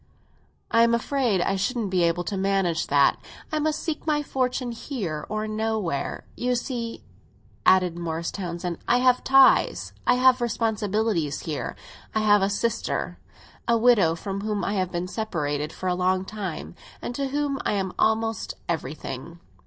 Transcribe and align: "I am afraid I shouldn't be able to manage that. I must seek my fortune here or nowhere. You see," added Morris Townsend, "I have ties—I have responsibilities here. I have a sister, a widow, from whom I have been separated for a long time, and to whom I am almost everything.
"I 0.71 0.81
am 0.81 0.95
afraid 0.95 1.41
I 1.41 1.55
shouldn't 1.55 1.91
be 1.91 2.01
able 2.01 2.23
to 2.23 2.35
manage 2.35 2.87
that. 2.87 3.19
I 3.51 3.59
must 3.59 3.79
seek 3.83 4.07
my 4.07 4.23
fortune 4.23 4.71
here 4.71 5.27
or 5.29 5.47
nowhere. 5.47 6.23
You 6.35 6.55
see," 6.55 7.03
added 7.67 7.99
Morris 7.99 8.31
Townsend, 8.31 8.79
"I 8.87 8.97
have 8.97 9.23
ties—I 9.23 10.15
have 10.15 10.41
responsibilities 10.41 11.41
here. 11.41 11.75
I 12.15 12.21
have 12.21 12.41
a 12.41 12.49
sister, 12.49 13.19
a 13.67 13.77
widow, 13.77 14.15
from 14.15 14.41
whom 14.41 14.63
I 14.65 14.73
have 14.73 14.91
been 14.91 15.07
separated 15.07 15.71
for 15.71 15.87
a 15.87 15.93
long 15.93 16.25
time, 16.25 16.73
and 16.99 17.13
to 17.13 17.27
whom 17.27 17.59
I 17.63 17.73
am 17.73 17.93
almost 17.99 18.55
everything. 18.67 19.37